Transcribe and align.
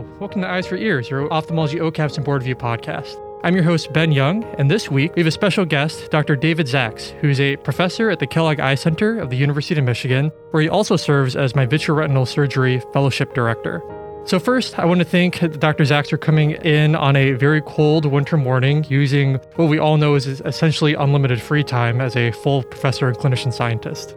Welcome 0.00 0.40
to 0.42 0.48
Eyes 0.48 0.66
for 0.66 0.76
Ears, 0.76 1.10
your 1.10 1.30
ophthalmology 1.32 1.78
OKAPs 1.78 2.16
and 2.16 2.24
board 2.24 2.40
review 2.42 2.56
podcast. 2.56 3.20
I'm 3.44 3.54
your 3.54 3.64
host, 3.64 3.92
Ben 3.92 4.12
Young, 4.12 4.44
and 4.58 4.70
this 4.70 4.90
week 4.90 5.14
we 5.14 5.20
have 5.20 5.26
a 5.26 5.30
special 5.30 5.64
guest, 5.66 6.10
Dr. 6.10 6.36
David 6.36 6.66
Zacks, 6.66 7.10
who's 7.20 7.38
a 7.38 7.56
professor 7.56 8.08
at 8.08 8.18
the 8.18 8.26
Kellogg 8.26 8.60
Eye 8.60 8.76
Center 8.76 9.18
of 9.18 9.28
the 9.28 9.36
University 9.36 9.78
of 9.78 9.84
Michigan, 9.84 10.30
where 10.52 10.62
he 10.62 10.68
also 10.68 10.96
serves 10.96 11.36
as 11.36 11.54
my 11.54 11.66
vitreoretinal 11.66 12.26
surgery 12.26 12.82
fellowship 12.92 13.34
director. 13.34 13.82
So, 14.24 14.38
first, 14.38 14.78
I 14.78 14.86
want 14.86 15.00
to 15.00 15.04
thank 15.04 15.40
Dr. 15.58 15.84
Zacks 15.84 16.10
for 16.10 16.18
coming 16.18 16.52
in 16.52 16.94
on 16.94 17.16
a 17.16 17.32
very 17.32 17.60
cold 17.62 18.06
winter 18.06 18.36
morning 18.36 18.86
using 18.88 19.34
what 19.56 19.68
we 19.68 19.78
all 19.78 19.98
know 19.98 20.14
is 20.14 20.26
essentially 20.26 20.94
unlimited 20.94 21.42
free 21.42 21.64
time 21.64 22.00
as 22.00 22.16
a 22.16 22.30
full 22.30 22.62
professor 22.62 23.08
and 23.08 23.16
clinician 23.18 23.52
scientist. 23.52 24.16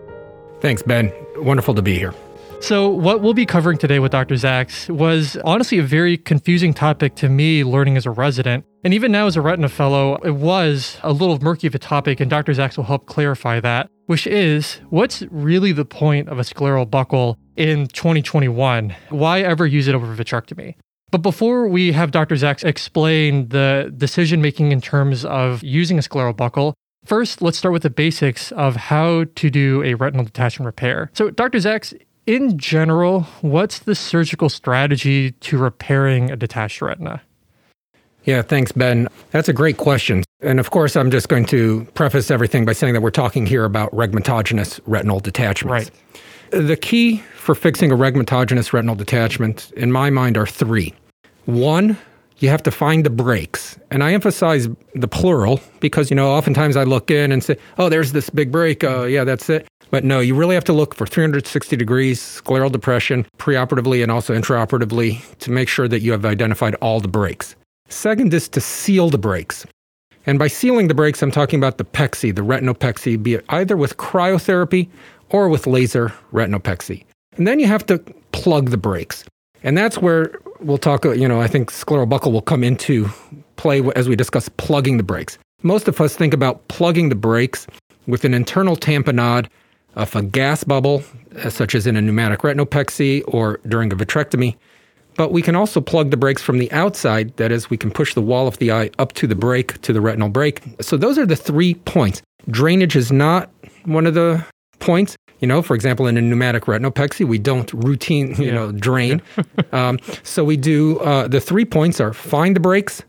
Thanks, 0.61 0.81
Ben. 0.81 1.11
Wonderful 1.37 1.75
to 1.75 1.81
be 1.81 1.97
here. 1.97 2.13
So, 2.63 2.87
what 2.87 3.19
we'll 3.19 3.33
be 3.33 3.45
covering 3.45 3.77
today 3.77 3.99
with 3.99 4.13
Dr. 4.13 4.35
Zacks 4.35 4.89
was 4.89 5.35
honestly 5.43 5.79
a 5.79 5.83
very 5.83 6.17
confusing 6.17 6.73
topic 6.73 7.13
to 7.15 7.27
me 7.27 7.65
learning 7.65 7.97
as 7.97 8.05
a 8.05 8.11
resident. 8.11 8.63
And 8.85 8.93
even 8.93 9.11
now, 9.11 9.27
as 9.27 9.35
a 9.35 9.41
retina 9.41 9.67
fellow, 9.67 10.15
it 10.23 10.35
was 10.35 10.97
a 11.03 11.11
little 11.11 11.37
murky 11.41 11.67
of 11.67 11.75
a 11.75 11.79
topic, 11.79 12.21
and 12.21 12.29
Dr. 12.29 12.53
Zacks 12.53 12.77
will 12.77 12.85
help 12.85 13.05
clarify 13.05 13.59
that, 13.59 13.89
which 14.05 14.25
is 14.27 14.79
what's 14.91 15.23
really 15.23 15.73
the 15.73 15.83
point 15.83 16.29
of 16.29 16.39
a 16.39 16.43
scleral 16.43 16.89
buckle 16.89 17.37
in 17.57 17.87
2021? 17.87 18.95
Why 19.09 19.41
ever 19.41 19.67
use 19.67 19.89
it 19.89 19.93
over 19.93 20.15
vitrectomy? 20.15 20.75
But 21.11 21.17
before 21.17 21.67
we 21.67 21.91
have 21.91 22.11
Dr. 22.11 22.35
Zacks 22.35 22.63
explain 22.63 23.49
the 23.49 23.93
decision 23.97 24.41
making 24.41 24.71
in 24.71 24.79
terms 24.79 25.25
of 25.25 25.61
using 25.65 25.99
a 25.99 26.01
scleral 26.01 26.35
buckle, 26.35 26.75
First, 27.05 27.41
let's 27.41 27.57
start 27.57 27.73
with 27.73 27.83
the 27.83 27.89
basics 27.89 28.53
of 28.53 28.77
how 28.77 29.25
to 29.35 29.49
do 29.49 29.83
a 29.83 29.95
retinal 29.95 30.23
detachment 30.23 30.65
repair. 30.65 31.11
So, 31.13 31.31
Dr. 31.31 31.57
Zacks, 31.57 31.93
in 32.25 32.57
general, 32.57 33.21
what's 33.41 33.79
the 33.79 33.95
surgical 33.95 34.49
strategy 34.49 35.31
to 35.31 35.57
repairing 35.57 36.31
a 36.31 36.35
detached 36.35 36.81
retina? 36.81 37.21
Yeah, 38.23 38.41
thanks, 38.41 38.71
Ben. 38.71 39.07
That's 39.31 39.49
a 39.49 39.53
great 39.53 39.77
question. 39.77 40.23
And 40.39 40.59
of 40.59 40.71
course, 40.71 40.95
I'm 40.95 41.11
just 41.11 41.27
going 41.27 41.45
to 41.47 41.85
preface 41.93 42.31
everything 42.31 42.65
by 42.65 42.73
saying 42.73 42.93
that 42.93 43.01
we're 43.01 43.11
talking 43.11 43.45
here 43.45 43.65
about 43.65 43.91
rhegmatogenous 43.91 44.79
retinal 44.85 45.19
detachments. 45.19 45.91
Right. 46.51 46.67
The 46.67 46.77
key 46.77 47.17
for 47.35 47.55
fixing 47.55 47.91
a 47.91 47.95
rhegmatogenous 47.95 48.71
retinal 48.71 48.95
detachment, 48.95 49.71
in 49.75 49.91
my 49.91 50.09
mind, 50.09 50.37
are 50.37 50.47
three. 50.47 50.93
One, 51.45 51.97
you 52.43 52.49
have 52.49 52.61
to 52.61 52.71
find 52.71 53.05
the 53.05 53.09
breaks. 53.09 53.79
And 53.89 54.03
I 54.03 54.11
emphasize 54.11 54.67
the 54.95 55.07
plural 55.07 55.61
because, 55.79 56.09
you 56.09 56.15
know, 56.15 56.29
oftentimes 56.29 56.75
I 56.75 56.83
look 56.83 57.09
in 57.09 57.31
and 57.31 57.41
say, 57.41 57.55
oh, 57.77 57.87
there's 57.87 58.11
this 58.11 58.29
big 58.29 58.51
break. 58.51 58.83
Uh, 58.83 59.03
yeah, 59.03 59.23
that's 59.23 59.49
it. 59.49 59.65
But 59.91 60.03
no, 60.03 60.19
you 60.19 60.35
really 60.35 60.53
have 60.53 60.65
to 60.65 60.73
look 60.73 60.93
for 60.93 61.05
360 61.05 61.77
degrees 61.77 62.19
scleral 62.19 62.69
depression 62.69 63.25
preoperatively 63.37 64.03
and 64.03 64.11
also 64.11 64.35
intraoperatively 64.35 65.37
to 65.37 65.51
make 65.51 65.69
sure 65.69 65.87
that 65.87 66.01
you 66.01 66.11
have 66.11 66.25
identified 66.25 66.75
all 66.75 66.99
the 66.99 67.07
breaks. 67.07 67.55
Second 67.87 68.33
is 68.33 68.49
to 68.49 68.59
seal 68.59 69.09
the 69.09 69.17
breaks. 69.17 69.65
And 70.25 70.37
by 70.37 70.47
sealing 70.47 70.89
the 70.89 70.93
breaks, 70.93 71.21
I'm 71.21 71.31
talking 71.31 71.59
about 71.59 71.77
the 71.77 71.85
pexy, 71.85 72.35
the 72.35 72.41
retinopexy, 72.41 73.23
be 73.23 73.35
it 73.35 73.45
either 73.49 73.77
with 73.77 73.95
cryotherapy 73.95 74.89
or 75.29 75.47
with 75.47 75.65
laser 75.65 76.11
retinopexy. 76.33 77.05
And 77.37 77.47
then 77.47 77.59
you 77.59 77.67
have 77.67 77.85
to 77.85 77.99
plug 78.33 78.69
the 78.71 78.77
breaks. 78.77 79.23
And 79.63 79.77
that's 79.77 79.97
where 79.97 80.39
we'll 80.63 80.77
talk, 80.77 81.05
you 81.05 81.27
know, 81.27 81.41
I 81.41 81.47
think 81.47 81.71
scleral 81.71 82.07
buckle 82.07 82.31
will 82.31 82.41
come 82.41 82.63
into 82.63 83.09
play 83.55 83.81
as 83.95 84.09
we 84.09 84.15
discuss 84.15 84.49
plugging 84.49 84.97
the 84.97 85.03
breaks. 85.03 85.37
Most 85.61 85.87
of 85.87 85.99
us 86.01 86.15
think 86.15 86.33
about 86.33 86.67
plugging 86.67 87.09
the 87.09 87.15
breaks 87.15 87.67
with 88.07 88.25
an 88.25 88.33
internal 88.33 88.75
tamponade 88.75 89.47
of 89.95 90.15
a 90.15 90.21
gas 90.21 90.63
bubble, 90.63 91.03
uh, 91.43 91.49
such 91.49 91.75
as 91.75 91.87
in 91.87 91.95
a 91.95 92.01
pneumatic 92.01 92.39
retinopexy 92.39 93.23
or 93.27 93.59
during 93.67 93.91
a 93.93 93.95
vitrectomy. 93.95 94.55
But 95.15 95.31
we 95.31 95.41
can 95.41 95.55
also 95.55 95.79
plug 95.79 96.09
the 96.09 96.17
breaks 96.17 96.41
from 96.41 96.57
the 96.57 96.71
outside. 96.71 97.37
That 97.37 97.51
is, 97.51 97.69
we 97.69 97.77
can 97.77 97.91
push 97.91 98.15
the 98.15 98.21
wall 98.21 98.47
of 98.47 98.57
the 98.57 98.71
eye 98.71 98.89
up 98.97 99.13
to 99.13 99.27
the 99.27 99.35
break, 99.35 99.79
to 99.81 99.93
the 99.93 100.01
retinal 100.01 100.29
break. 100.29 100.61
So 100.81 100.97
those 100.97 101.19
are 101.19 101.25
the 101.25 101.35
three 101.35 101.75
points. 101.75 102.21
Drainage 102.49 102.95
is 102.95 103.11
not 103.11 103.51
one 103.85 104.07
of 104.07 104.15
the 104.15 104.43
points. 104.79 105.15
You 105.39 105.47
know, 105.47 105.61
for 105.61 105.75
example, 105.75 106.07
in 106.07 106.17
a 106.17 106.21
pneumatic 106.21 106.63
retinopexy, 106.65 107.27
we 107.27 107.37
don't 107.37 107.71
routine, 107.73 108.33
you 108.35 108.45
yeah. 108.45 108.53
know, 108.53 108.71
drain. 108.71 109.21
um, 109.73 109.99
so 110.23 110.43
we 110.43 110.55
do 110.55 110.99
uh, 110.99 111.27
the 111.27 111.41
three 111.41 111.65
points 111.65 111.99
are 111.99 112.13
find 112.13 112.55
the 112.55 112.61
breaks, 112.61 113.03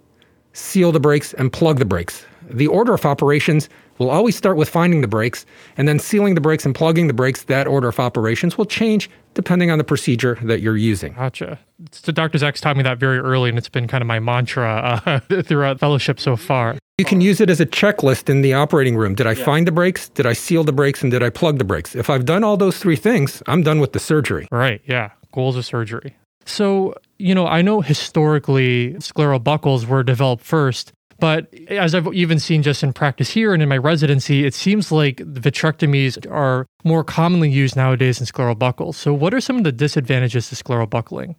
seal 0.52 0.90
the 0.90 1.00
breaks, 1.00 1.32
and 1.34 1.52
plug 1.52 1.78
the 1.78 1.84
breaks. 1.84 2.26
The 2.50 2.66
order 2.66 2.92
of 2.92 3.06
operations 3.06 3.68
We'll 3.98 4.10
always 4.10 4.36
start 4.36 4.56
with 4.56 4.68
finding 4.68 5.00
the 5.00 5.08
breaks 5.08 5.46
and 5.76 5.86
then 5.86 5.98
sealing 5.98 6.34
the 6.34 6.40
breaks 6.40 6.66
and 6.66 6.74
plugging 6.74 7.06
the 7.06 7.14
breaks. 7.14 7.44
That 7.44 7.66
order 7.66 7.88
of 7.88 8.00
operations 8.00 8.58
will 8.58 8.66
change 8.66 9.08
depending 9.34 9.70
on 9.70 9.78
the 9.78 9.84
procedure 9.84 10.38
that 10.42 10.60
you're 10.60 10.76
using. 10.76 11.14
Gotcha. 11.14 11.58
So 11.92 12.12
Dr. 12.12 12.38
Zacks 12.38 12.60
taught 12.60 12.76
me 12.76 12.82
that 12.82 12.98
very 12.98 13.18
early, 13.18 13.48
and 13.48 13.58
it's 13.58 13.68
been 13.68 13.86
kind 13.86 14.02
of 14.02 14.06
my 14.06 14.20
mantra 14.20 15.00
uh, 15.06 15.20
throughout 15.42 15.78
fellowship 15.78 16.18
so 16.18 16.36
far. 16.36 16.76
You 16.96 17.04
can 17.04 17.20
use 17.20 17.40
it 17.40 17.50
as 17.50 17.60
a 17.60 17.66
checklist 17.66 18.28
in 18.28 18.42
the 18.42 18.54
operating 18.54 18.96
room. 18.96 19.16
Did 19.16 19.26
I 19.26 19.32
yeah. 19.32 19.44
find 19.44 19.66
the 19.66 19.72
breaks? 19.72 20.08
Did 20.10 20.26
I 20.26 20.32
seal 20.32 20.62
the 20.62 20.72
breaks? 20.72 21.02
And 21.02 21.10
did 21.10 21.24
I 21.24 21.30
plug 21.30 21.58
the 21.58 21.64
breaks? 21.64 21.96
If 21.96 22.08
I've 22.08 22.24
done 22.24 22.44
all 22.44 22.56
those 22.56 22.78
three 22.78 22.94
things, 22.94 23.42
I'm 23.48 23.64
done 23.64 23.80
with 23.80 23.94
the 23.94 23.98
surgery. 23.98 24.46
Right. 24.52 24.80
Yeah. 24.86 25.10
Goals 25.32 25.56
of 25.56 25.66
surgery. 25.66 26.16
So, 26.44 26.94
you 27.18 27.34
know, 27.34 27.48
I 27.48 27.62
know 27.62 27.80
historically 27.80 28.94
scleral 28.94 29.42
buckles 29.42 29.86
were 29.86 30.04
developed 30.04 30.44
first 30.44 30.92
but 31.20 31.52
as 31.68 31.94
I've 31.94 32.12
even 32.12 32.38
seen 32.38 32.62
just 32.62 32.82
in 32.82 32.92
practice 32.92 33.30
here 33.30 33.54
and 33.54 33.62
in 33.62 33.68
my 33.68 33.78
residency, 33.78 34.44
it 34.44 34.54
seems 34.54 34.90
like 34.90 35.18
vitrectomies 35.18 36.30
are 36.30 36.66
more 36.84 37.04
commonly 37.04 37.50
used 37.50 37.76
nowadays 37.76 38.18
than 38.18 38.26
scleral 38.26 38.58
buckles. 38.58 38.96
So, 38.96 39.14
what 39.14 39.32
are 39.32 39.40
some 39.40 39.56
of 39.56 39.64
the 39.64 39.72
disadvantages 39.72 40.48
to 40.48 40.54
scleral 40.56 40.88
buckling? 40.88 41.36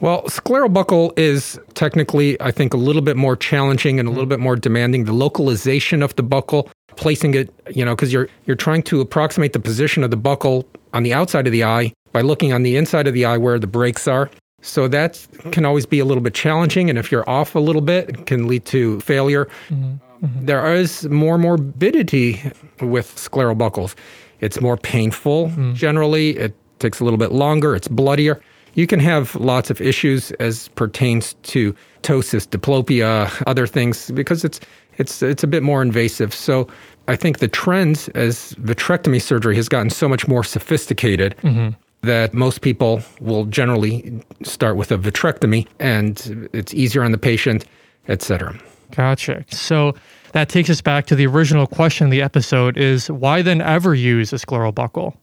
Well, 0.00 0.22
scleral 0.22 0.72
buckle 0.72 1.12
is 1.16 1.58
technically, 1.74 2.40
I 2.40 2.50
think, 2.50 2.72
a 2.72 2.78
little 2.78 3.02
bit 3.02 3.16
more 3.16 3.36
challenging 3.36 4.00
and 4.00 4.08
a 4.08 4.10
little 4.10 4.26
bit 4.26 4.40
more 4.40 4.56
demanding. 4.56 5.04
The 5.04 5.12
localization 5.12 6.02
of 6.02 6.16
the 6.16 6.22
buckle, 6.22 6.70
placing 6.96 7.34
it, 7.34 7.52
you 7.74 7.84
know, 7.84 7.94
because 7.94 8.12
you're 8.12 8.28
you're 8.46 8.56
trying 8.56 8.82
to 8.84 9.00
approximate 9.00 9.52
the 9.52 9.60
position 9.60 10.02
of 10.02 10.10
the 10.10 10.16
buckle 10.16 10.66
on 10.94 11.02
the 11.02 11.12
outside 11.12 11.46
of 11.46 11.52
the 11.52 11.64
eye 11.64 11.92
by 12.12 12.22
looking 12.22 12.52
on 12.52 12.62
the 12.62 12.76
inside 12.76 13.06
of 13.06 13.14
the 13.14 13.24
eye 13.24 13.36
where 13.36 13.58
the 13.58 13.66
breaks 13.66 14.08
are. 14.08 14.30
So 14.62 14.88
that 14.88 15.26
can 15.52 15.64
always 15.64 15.86
be 15.86 16.00
a 16.00 16.04
little 16.04 16.22
bit 16.22 16.34
challenging. 16.34 16.90
And 16.90 16.98
if 16.98 17.10
you're 17.10 17.28
off 17.28 17.54
a 17.54 17.60
little 17.60 17.82
bit, 17.82 18.10
it 18.10 18.26
can 18.26 18.46
lead 18.46 18.64
to 18.66 19.00
failure. 19.00 19.46
Mm-hmm. 19.68 20.26
Mm-hmm. 20.26 20.46
There 20.46 20.74
is 20.74 21.08
more 21.08 21.38
morbidity 21.38 22.42
with 22.80 23.14
scleral 23.16 23.56
buckles. 23.56 23.96
It's 24.40 24.60
more 24.60 24.76
painful 24.76 25.48
mm. 25.48 25.74
generally. 25.74 26.36
It 26.36 26.54
takes 26.78 27.00
a 27.00 27.04
little 27.04 27.18
bit 27.18 27.32
longer. 27.32 27.74
It's 27.74 27.88
bloodier. 27.88 28.42
You 28.74 28.86
can 28.86 29.00
have 29.00 29.34
lots 29.36 29.70
of 29.70 29.80
issues 29.80 30.30
as 30.32 30.68
pertains 30.68 31.34
to 31.44 31.74
ptosis, 32.02 32.46
diplopia, 32.46 33.42
other 33.46 33.66
things 33.66 34.10
because 34.12 34.44
it's 34.44 34.60
it's 34.98 35.22
it's 35.22 35.42
a 35.42 35.46
bit 35.46 35.62
more 35.62 35.82
invasive. 35.82 36.34
So 36.34 36.68
I 37.08 37.16
think 37.16 37.38
the 37.38 37.48
trends 37.48 38.08
as 38.10 38.54
vitrectomy 38.54 39.20
surgery 39.20 39.56
has 39.56 39.68
gotten 39.68 39.90
so 39.90 40.08
much 40.08 40.28
more 40.28 40.44
sophisticated. 40.44 41.36
Mm-hmm 41.42 41.70
that 42.02 42.32
most 42.32 42.62
people 42.62 43.02
will 43.20 43.44
generally 43.44 44.22
start 44.42 44.76
with 44.76 44.90
a 44.90 44.96
vitrectomy 44.96 45.66
and 45.78 46.48
it's 46.52 46.72
easier 46.72 47.02
on 47.02 47.12
the 47.12 47.18
patient, 47.18 47.66
etc. 48.08 48.58
Gotcha. 48.92 49.44
So 49.48 49.94
that 50.32 50.48
takes 50.48 50.70
us 50.70 50.80
back 50.80 51.06
to 51.06 51.14
the 51.14 51.26
original 51.26 51.66
question 51.66 52.06
of 52.06 52.10
the 52.10 52.22
episode 52.22 52.76
is 52.76 53.10
why 53.10 53.42
then 53.42 53.60
ever 53.60 53.94
use 53.94 54.32
a 54.32 54.36
scleral 54.36 54.74
buckle? 54.74 55.16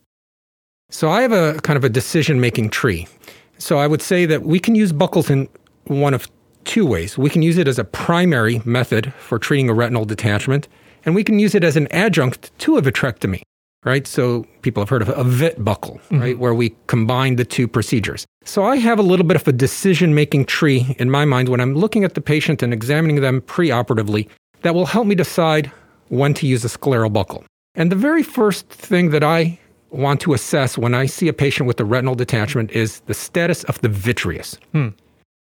So 0.89 1.09
I 1.09 1.21
have 1.21 1.31
a 1.31 1.55
kind 1.61 1.77
of 1.77 1.83
a 1.83 1.89
decision 1.89 2.39
making 2.39 2.69
tree. 2.69 3.07
So 3.57 3.79
I 3.79 3.87
would 3.87 4.01
say 4.01 4.25
that 4.25 4.43
we 4.43 4.59
can 4.59 4.75
use 4.75 4.91
buckle 4.91 5.25
in 5.29 5.49
one 5.85 6.13
of 6.13 6.27
two 6.65 6.85
ways. 6.85 7.17
We 7.17 7.29
can 7.29 7.41
use 7.41 7.57
it 7.57 7.67
as 7.67 7.79
a 7.79 7.83
primary 7.83 8.61
method 8.65 9.13
for 9.13 9.39
treating 9.39 9.69
a 9.69 9.73
retinal 9.73 10.05
detachment, 10.05 10.67
and 11.05 11.15
we 11.15 11.23
can 11.23 11.39
use 11.39 11.55
it 11.55 11.63
as 11.63 11.77
an 11.77 11.87
adjunct 11.91 12.57
to 12.59 12.77
a 12.77 12.81
vitrectomy 12.81 13.41
right? 13.87 14.05
So 14.05 14.45
people 14.63 14.81
have 14.81 14.89
heard 14.89 15.01
of 15.01 15.09
a 15.09 15.23
vit 15.23 15.63
buckle, 15.63 15.95
mm-hmm. 15.95 16.19
right, 16.19 16.37
where 16.37 16.53
we 16.53 16.75
combine 16.87 17.37
the 17.37 17.45
two 17.45 17.69
procedures. 17.69 18.25
So 18.43 18.65
I 18.65 18.75
have 18.77 18.99
a 18.99 19.03
little 19.03 19.25
bit 19.25 19.37
of 19.37 19.47
a 19.47 19.53
decision 19.53 20.13
making 20.13 20.45
tree 20.45 20.95
in 20.99 21.09
my 21.09 21.23
mind 21.23 21.47
when 21.47 21.61
I'm 21.61 21.73
looking 21.73 22.03
at 22.03 22.13
the 22.13 22.21
patient 22.21 22.61
and 22.61 22.73
examining 22.73 23.21
them 23.21 23.41
preoperatively 23.41 24.27
that 24.63 24.75
will 24.75 24.87
help 24.87 25.07
me 25.07 25.15
decide 25.15 25.71
when 26.09 26.33
to 26.35 26.47
use 26.47 26.65
a 26.65 26.67
scleral 26.67 27.11
buckle. 27.11 27.45
And 27.75 27.89
the 27.91 27.95
very 27.95 28.23
first 28.23 28.67
thing 28.67 29.11
that 29.11 29.23
I 29.23 29.57
want 29.91 30.21
to 30.21 30.33
assess 30.33 30.77
when 30.77 30.93
I 30.93 31.05
see 31.05 31.27
a 31.27 31.33
patient 31.33 31.67
with 31.67 31.79
a 31.79 31.85
retinal 31.85 32.15
detachment 32.15 32.71
is 32.71 32.99
the 33.01 33.13
status 33.13 33.63
of 33.65 33.79
the 33.81 33.89
vitreous. 33.89 34.57
Hmm. 34.71 34.89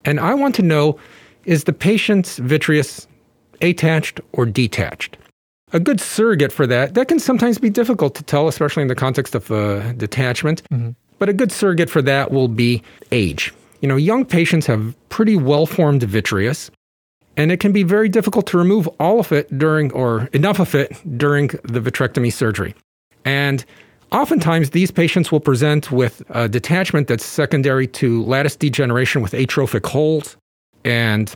And 0.05 0.19
I 0.19 0.33
want 0.33 0.55
to 0.55 0.61
know 0.61 0.99
is 1.45 1.65
the 1.65 1.73
patient's 1.73 2.37
vitreous 2.37 3.07
attached 3.61 4.19
or 4.31 4.45
detached? 4.45 5.17
a 5.73 5.79
good 5.79 5.99
surrogate 5.99 6.51
for 6.51 6.65
that. 6.67 6.93
That 6.93 7.07
can 7.07 7.19
sometimes 7.19 7.57
be 7.57 7.69
difficult 7.69 8.15
to 8.15 8.23
tell, 8.23 8.47
especially 8.47 8.83
in 8.83 8.87
the 8.87 8.95
context 8.95 9.35
of 9.35 9.51
uh, 9.51 9.91
detachment. 9.93 10.63
Mm-hmm. 10.69 10.91
But 11.19 11.29
a 11.29 11.33
good 11.33 11.51
surrogate 11.51 11.89
for 11.89 12.01
that 12.03 12.31
will 12.31 12.47
be 12.47 12.81
age. 13.11 13.53
You 13.81 13.87
know, 13.87 13.95
young 13.95 14.23
patients 14.23 14.65
have 14.67 14.95
pretty 15.09 15.35
well 15.35 15.65
formed 15.65 16.03
vitreous, 16.03 16.71
and 17.35 17.51
it 17.51 17.59
can 17.59 17.71
be 17.71 17.83
very 17.83 18.07
difficult 18.07 18.47
to 18.47 18.57
remove 18.57 18.87
all 18.99 19.19
of 19.19 19.31
it 19.31 19.57
during, 19.57 19.91
or 19.93 20.29
enough 20.33 20.59
of 20.59 20.73
it 20.75 21.01
during 21.17 21.47
the 21.63 21.79
vitrectomy 21.79 22.31
surgery. 22.31 22.75
And 23.25 23.65
Oftentimes, 24.13 24.69
these 24.69 24.91
patients 24.91 25.31
will 25.31 25.39
present 25.39 25.91
with 25.91 26.21
a 26.29 26.47
detachment 26.47 27.07
that's 27.07 27.25
secondary 27.25 27.87
to 27.87 28.23
lattice 28.25 28.55
degeneration 28.55 29.23
with 29.23 29.33
atrophic 29.33 29.87
holes. 29.87 30.37
And, 30.85 31.35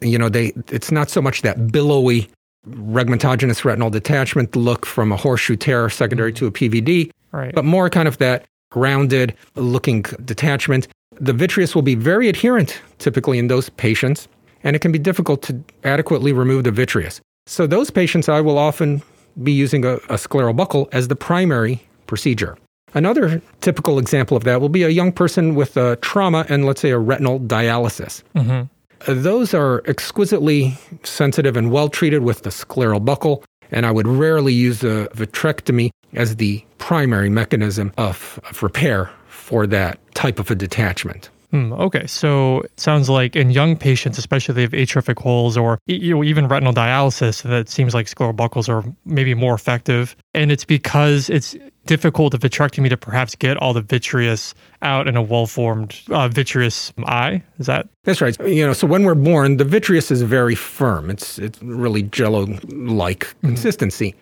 you 0.00 0.16
know, 0.16 0.28
they 0.28 0.52
it's 0.68 0.92
not 0.92 1.10
so 1.10 1.20
much 1.20 1.42
that 1.42 1.72
billowy 1.72 2.28
rhegmatogenous 2.68 3.64
retinal 3.64 3.90
detachment 3.90 4.54
look 4.54 4.86
from 4.86 5.10
a 5.10 5.16
horseshoe 5.16 5.56
tear 5.56 5.90
secondary 5.90 6.32
to 6.34 6.46
a 6.46 6.52
mm-hmm. 6.52 6.76
PVD, 6.76 7.10
Right. 7.32 7.54
but 7.54 7.64
more 7.64 7.90
kind 7.90 8.06
of 8.06 8.18
that 8.18 8.44
rounded 8.74 9.34
looking 9.56 10.02
detachment. 10.24 10.86
The 11.20 11.32
vitreous 11.32 11.74
will 11.74 11.82
be 11.82 11.96
very 11.96 12.28
adherent 12.28 12.80
typically 12.98 13.38
in 13.38 13.48
those 13.48 13.68
patients, 13.70 14.28
and 14.62 14.76
it 14.76 14.78
can 14.78 14.92
be 14.92 14.98
difficult 14.98 15.42
to 15.42 15.60
adequately 15.82 16.32
remove 16.32 16.64
the 16.64 16.70
vitreous. 16.70 17.20
So, 17.46 17.66
those 17.66 17.90
patients, 17.90 18.28
I 18.28 18.40
will 18.40 18.58
often 18.58 19.02
be 19.42 19.52
using 19.52 19.84
a, 19.84 19.94
a 19.94 20.16
scleral 20.16 20.56
buckle 20.56 20.88
as 20.92 21.08
the 21.08 21.16
primary 21.16 21.80
procedure. 22.06 22.56
Another 22.94 23.42
typical 23.60 23.98
example 23.98 24.36
of 24.36 24.44
that 24.44 24.60
will 24.60 24.68
be 24.70 24.82
a 24.84 24.88
young 24.88 25.12
person 25.12 25.54
with 25.54 25.76
a 25.76 25.96
trauma 25.96 26.46
and, 26.48 26.64
let's 26.64 26.80
say, 26.80 26.90
a 26.90 26.98
retinal 26.98 27.40
dialysis. 27.40 28.22
hmm 28.34 28.62
Uh, 29.06 29.14
Those 29.14 29.52
are 29.52 29.82
exquisitely 29.86 30.78
sensitive 31.02 31.56
and 31.58 31.70
well 31.70 31.88
treated 31.88 32.22
with 32.22 32.42
the 32.42 32.50
scleral 32.50 33.04
buckle, 33.04 33.44
and 33.70 33.84
I 33.84 33.90
would 33.90 34.06
rarely 34.06 34.54
use 34.54 34.82
a 34.82 35.08
vitrectomy 35.14 35.90
as 36.14 36.36
the 36.36 36.64
primary 36.78 37.28
mechanism 37.28 37.92
of, 37.98 38.40
of 38.48 38.62
repair 38.62 39.10
for 39.28 39.66
that 39.66 39.98
type 40.14 40.38
of 40.38 40.50
a 40.50 40.54
detachment. 40.54 41.28
Hmm, 41.50 41.72
okay, 41.74 42.06
so 42.06 42.60
it 42.62 42.80
sounds 42.80 43.08
like 43.08 43.36
in 43.36 43.50
young 43.50 43.76
patients, 43.76 44.18
especially 44.18 44.52
if 44.52 44.56
they 44.56 44.62
have 44.62 44.74
atrophic 44.74 45.18
holes 45.20 45.56
or 45.56 45.78
you 45.86 46.14
know, 46.14 46.24
even 46.24 46.48
retinal 46.48 46.72
dialysis, 46.72 47.42
that 47.42 47.68
seems 47.68 47.94
like 47.94 48.06
scleral 48.06 48.34
buckles 48.34 48.68
are 48.68 48.82
maybe 49.04 49.34
more 49.34 49.54
effective. 49.54 50.16
And 50.34 50.50
it's 50.50 50.64
because 50.64 51.30
it's 51.30 51.54
difficult 51.86 52.34
of 52.34 52.40
vitrectomy 52.40 52.88
to 52.90 52.96
perhaps 52.96 53.34
get 53.34 53.56
all 53.56 53.72
the 53.72 53.80
vitreous 53.80 54.54
out 54.82 55.08
in 55.08 55.16
a 55.16 55.22
well-formed 55.22 55.98
uh, 56.10 56.28
vitreous 56.28 56.92
eye. 57.04 57.42
Is 57.58 57.66
that 57.66 57.88
That's 58.04 58.20
right. 58.20 58.38
You 58.40 58.66
know, 58.66 58.72
so 58.72 58.86
when 58.86 59.04
we're 59.04 59.14
born, 59.14 59.56
the 59.56 59.64
vitreous 59.64 60.10
is 60.10 60.22
very 60.22 60.54
firm. 60.54 61.10
It's 61.10 61.38
it's 61.38 61.62
really 61.62 62.02
jello-like 62.02 63.34
consistency. 63.42 64.14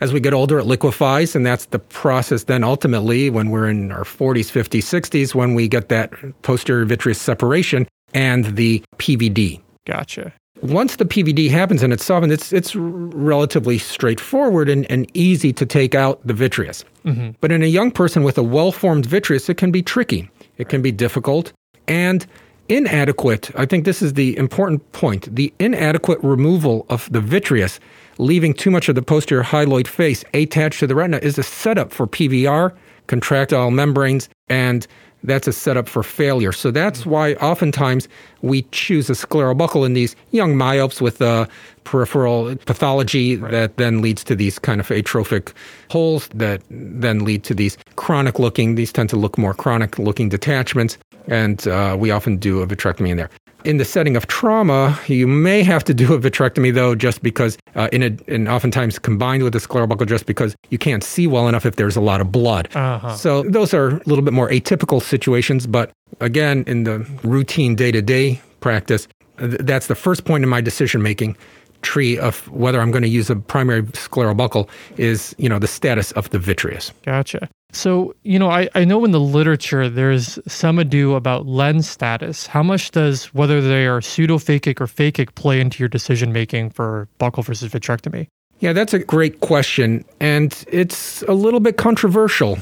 As 0.00 0.12
we 0.12 0.20
get 0.20 0.34
older, 0.34 0.58
it 0.58 0.64
liquefies, 0.64 1.34
and 1.34 1.46
that's 1.46 1.66
the 1.66 1.78
process. 1.78 2.44
Then 2.44 2.64
ultimately, 2.64 3.30
when 3.30 3.50
we're 3.50 3.68
in 3.68 3.90
our 3.92 4.04
40s, 4.04 4.50
50s, 4.50 4.82
60s, 4.82 5.34
when 5.34 5.54
we 5.54 5.68
get 5.68 5.88
that 5.88 6.12
posterior 6.42 6.84
vitreous 6.84 7.20
separation 7.20 7.86
and 8.14 8.44
the 8.56 8.82
PVD. 8.98 9.60
gotcha? 9.86 10.32
Once 10.62 10.96
the 10.96 11.04
PVD 11.04 11.50
happens 11.50 11.82
and 11.82 11.92
it's 11.92 12.04
softened, 12.04 12.32
it's 12.32 12.52
it's 12.52 12.74
relatively 12.76 13.78
straightforward 13.78 14.68
and, 14.68 14.88
and 14.90 15.10
easy 15.14 15.52
to 15.52 15.66
take 15.66 15.94
out 15.94 16.24
the 16.24 16.32
vitreous. 16.32 16.84
Mm-hmm. 17.04 17.30
But 17.40 17.50
in 17.50 17.62
a 17.62 17.66
young 17.66 17.90
person 17.90 18.22
with 18.22 18.38
a 18.38 18.42
well-formed 18.42 19.04
vitreous, 19.04 19.48
it 19.48 19.56
can 19.56 19.72
be 19.72 19.82
tricky. 19.82 20.30
It 20.58 20.68
can 20.68 20.80
be 20.80 20.92
difficult 20.92 21.52
and 21.88 22.24
inadequate. 22.68 23.50
I 23.56 23.66
think 23.66 23.84
this 23.84 24.02
is 24.02 24.14
the 24.14 24.36
important 24.38 24.92
point. 24.92 25.34
The 25.34 25.52
inadequate 25.58 26.20
removal 26.22 26.86
of 26.88 27.10
the 27.12 27.20
vitreous, 27.20 27.80
leaving 28.18 28.54
too 28.54 28.70
much 28.70 28.88
of 28.88 28.94
the 28.94 29.02
posterior 29.02 29.42
hyaloid 29.42 29.88
face 29.88 30.24
attached 30.32 30.80
to 30.80 30.86
the 30.86 30.94
retina, 30.94 31.18
is 31.18 31.38
a 31.38 31.42
setup 31.42 31.92
for 31.92 32.06
PVR, 32.06 32.72
contractile 33.08 33.72
membranes, 33.72 34.28
and 34.48 34.86
that's 35.24 35.46
a 35.46 35.52
setup 35.52 35.88
for 35.88 36.02
failure. 36.02 36.52
So 36.52 36.70
that's 36.70 37.06
why 37.06 37.34
oftentimes 37.34 38.08
we 38.42 38.62
choose 38.72 39.08
a 39.08 39.14
scleral 39.14 39.56
buckle 39.56 39.84
in 39.84 39.94
these 39.94 40.16
young 40.30 40.56
myopes 40.56 41.00
with 41.00 41.22
uh, 41.22 41.46
peripheral 41.84 42.54
pathology 42.56 43.36
that 43.36 43.76
then 43.76 44.02
leads 44.02 44.24
to 44.24 44.36
these 44.36 44.58
kind 44.58 44.80
of 44.80 44.90
atrophic 44.90 45.52
holes 45.90 46.28
that 46.34 46.62
then 46.70 47.24
lead 47.24 47.44
to 47.44 47.54
these 47.54 47.76
chronic 47.96 48.38
looking, 48.38 48.74
these 48.74 48.92
tend 48.92 49.10
to 49.10 49.16
look 49.16 49.38
more 49.38 49.54
chronic 49.54 49.98
looking 49.98 50.28
detachments. 50.28 50.98
And 51.28 51.66
uh, 51.68 51.96
we 51.98 52.10
often 52.10 52.36
do 52.36 52.62
a 52.62 52.66
vitrectomy 52.66 53.10
in 53.10 53.16
there. 53.16 53.30
In 53.64 53.76
the 53.76 53.84
setting 53.84 54.16
of 54.16 54.26
trauma, 54.26 54.98
you 55.06 55.26
may 55.26 55.62
have 55.62 55.84
to 55.84 55.94
do 55.94 56.14
a 56.14 56.18
vitrectomy 56.18 56.74
though, 56.74 56.94
just 56.94 57.22
because, 57.22 57.58
uh, 57.74 57.88
in 57.92 58.02
a, 58.02 58.32
and 58.32 58.48
oftentimes 58.48 58.98
combined 58.98 59.42
with 59.42 59.54
a 59.54 59.58
scleral 59.58 59.88
buckle, 59.88 60.06
just 60.06 60.26
because 60.26 60.56
you 60.70 60.78
can't 60.78 61.04
see 61.04 61.26
well 61.26 61.48
enough 61.48 61.64
if 61.64 61.76
there's 61.76 61.96
a 61.96 62.00
lot 62.00 62.20
of 62.20 62.32
blood. 62.32 62.68
Uh-huh. 62.74 63.14
So 63.14 63.42
those 63.44 63.72
are 63.72 63.88
a 63.88 64.02
little 64.06 64.24
bit 64.24 64.34
more 64.34 64.48
atypical 64.48 65.00
situations, 65.00 65.66
but 65.66 65.90
again, 66.20 66.64
in 66.66 66.84
the 66.84 67.00
routine 67.22 67.74
day 67.74 67.92
to 67.92 68.02
day 68.02 68.40
practice, 68.60 69.06
th- 69.38 69.60
that's 69.60 69.86
the 69.86 69.94
first 69.94 70.24
point 70.24 70.42
in 70.42 70.48
my 70.48 70.60
decision 70.60 71.02
making 71.02 71.36
tree 71.82 72.18
of 72.18 72.48
whether 72.48 72.80
I'm 72.80 72.90
going 72.90 73.02
to 73.02 73.08
use 73.08 73.28
a 73.30 73.36
primary 73.36 73.82
scleral 73.82 74.36
buckle 74.36 74.70
is, 74.96 75.34
you 75.38 75.48
know, 75.48 75.58
the 75.58 75.66
status 75.66 76.12
of 76.12 76.30
the 76.30 76.38
vitreous. 76.38 76.92
Gotcha. 77.04 77.48
So, 77.72 78.14
you 78.22 78.38
know, 78.38 78.50
I, 78.50 78.68
I 78.74 78.84
know 78.84 79.04
in 79.04 79.12
the 79.12 79.20
literature 79.20 79.88
there's 79.88 80.38
some 80.46 80.78
ado 80.78 81.14
about 81.14 81.46
lens 81.46 81.88
status. 81.88 82.46
How 82.46 82.62
much 82.62 82.90
does 82.90 83.26
whether 83.34 83.60
they 83.60 83.86
are 83.86 84.00
pseudophakic 84.00 84.80
or 84.80 84.86
phakic 84.86 85.34
play 85.34 85.60
into 85.60 85.78
your 85.78 85.88
decision 85.88 86.32
making 86.32 86.70
for 86.70 87.08
buckle 87.18 87.42
versus 87.42 87.72
vitrectomy? 87.72 88.26
Yeah, 88.60 88.72
that's 88.74 88.92
a 88.92 88.98
great 88.98 89.40
question. 89.40 90.04
And 90.20 90.64
it's 90.68 91.22
a 91.22 91.32
little 91.32 91.60
bit 91.60 91.78
controversial. 91.78 92.58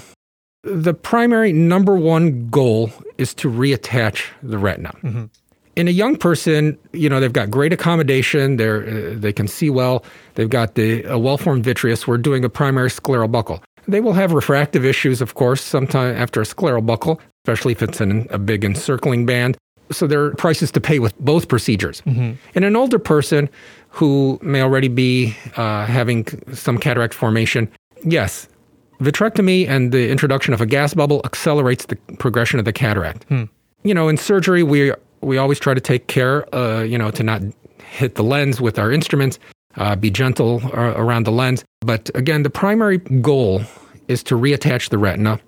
The 0.63 0.95
primary 0.95 1.53
number 1.53 1.97
one 1.97 2.49
goal 2.49 2.93
is 3.19 3.35
to 3.35 3.51
reattach 3.51 4.27
the 4.43 4.59
retina. 4.59 4.95
Mm-hmm. 5.03 5.25
In 5.77 5.89
a 5.89 5.93
young 5.93 6.17
person, 6.17 6.77
you 6.93 7.09
know, 7.09 7.21
they've 7.21 7.33
got 7.33 7.51
great 7.51 7.73
accommodation, 7.73 8.57
they're, 8.57 8.83
uh, 8.83 9.15
they 9.17 9.33
can 9.33 9.47
see 9.47 9.71
well, 9.71 10.05
they've 10.35 10.51
got 10.51 10.75
the 10.75 11.05
a 11.05 11.19
well-formed 11.19 11.65
vitreous, 11.65 12.07
we're 12.07 12.19
doing 12.19 12.45
a 12.45 12.49
primary 12.49 12.91
scleral 12.91 13.31
buckle. 13.31 13.63
They 13.89 14.01
will 14.01 14.13
have 14.13 14.33
refractive 14.33 14.85
issues, 14.85 15.21
of 15.21 15.35
course, 15.35 15.63
sometime 15.63 16.15
after 16.17 16.41
a 16.41 16.45
scleral 16.45 16.85
buckle, 16.85 17.21
especially 17.45 17.73
if 17.73 17.83
it's 17.83 18.01
in 18.01 18.27
a 18.31 18.39
big 18.39 18.65
encircling 18.65 19.27
band. 19.27 19.57
So 19.91 20.07
there 20.07 20.25
are 20.25 20.35
prices 20.35 20.71
to 20.73 20.81
pay 20.81 20.99
with 20.99 21.19
both 21.19 21.49
procedures. 21.49 22.01
In 22.55 22.65
an 22.65 22.77
older 22.77 22.99
person 22.99 23.49
who 23.89 24.39
may 24.43 24.63
already 24.63 24.89
be 24.89 25.37
uh, 25.57 25.87
having 25.87 26.27
some 26.53 26.79
cataract 26.79 27.15
formation, 27.15 27.69
yes, 28.05 28.49
vitrectomy 29.01 29.67
and 29.69 29.91
the 29.91 30.09
introduction 30.11 30.55
of 30.55 30.61
a 30.61 30.67
gas 30.67 30.95
bubble 30.95 31.23
accelerates 31.25 31.87
the 31.87 31.97
progression 32.19 32.59
of 32.59 32.65
the 32.67 32.73
cataract. 32.73 33.25
You 33.83 33.95
know, 33.95 34.09
in 34.09 34.17
surgery, 34.17 34.63
we 34.63 34.93
we 35.23 35.39
always 35.39 35.59
try 35.59 35.75
to 35.75 35.81
take 35.81 36.07
care, 36.07 36.53
uh, 36.55 36.83
you 36.83 36.99
know, 36.99 37.11
to 37.11 37.23
not 37.23 37.43
hit 37.85 38.15
the 38.15 38.23
lens 38.23 38.61
with 38.61 38.79
our 38.79 38.93
instruments, 38.93 39.39
uh, 39.77 39.97
be 39.97 40.11
gentle 40.11 40.61
uh, 40.73 40.95
around 40.97 41.25
the 41.27 41.33
lens. 41.33 41.65
But 41.81 42.11
again, 42.15 42.43
the 42.43 42.51
primary 42.51 42.99
goal 42.99 43.63
is 44.09 44.23
to 44.25 44.35
reattach 44.35 44.91
the 44.91 44.99
retina 44.99 45.41